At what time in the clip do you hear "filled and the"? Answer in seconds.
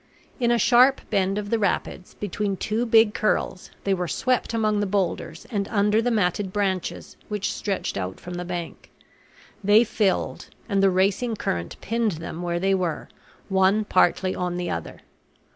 9.83-10.89